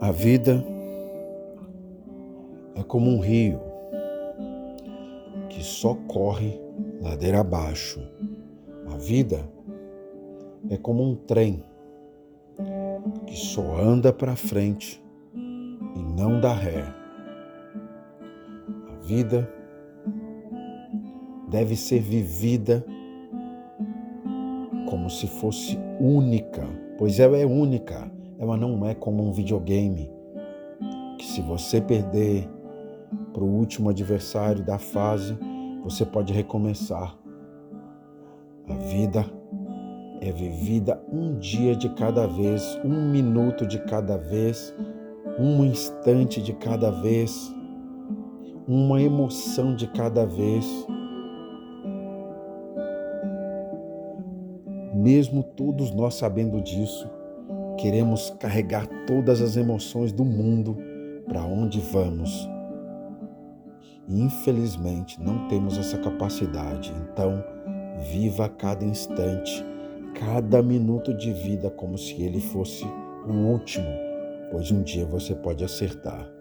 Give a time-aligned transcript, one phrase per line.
[0.00, 0.64] A vida
[2.74, 3.60] é como um rio
[5.50, 6.58] que só corre
[7.02, 8.00] ladeira abaixo.
[8.90, 9.46] A vida
[10.70, 11.62] é como um trem
[13.26, 15.04] que só anda para frente
[15.34, 16.82] e não dá ré.
[18.88, 19.52] A vida
[21.50, 22.82] deve ser vivida
[24.88, 28.10] como se fosse única, pois ela é única
[28.40, 30.10] ela não é como um videogame
[31.18, 32.48] que se você perder
[33.34, 35.36] para o último adversário da fase,
[35.84, 37.14] você pode recomeçar.
[38.66, 39.26] A vida
[40.22, 44.74] é vivida um dia de cada vez, um minuto de cada vez,
[45.38, 47.54] um instante de cada vez,
[48.66, 50.66] uma emoção de cada vez.
[54.94, 57.19] Mesmo todos nós sabendo disso,
[57.80, 60.76] Queremos carregar todas as emoções do mundo
[61.26, 62.46] para onde vamos.
[64.06, 66.92] E infelizmente não temos essa capacidade.
[67.02, 67.42] Então,
[68.12, 69.64] viva cada instante,
[70.14, 72.84] cada minuto de vida como se ele fosse
[73.26, 73.88] o último,
[74.50, 76.39] pois um dia você pode acertar.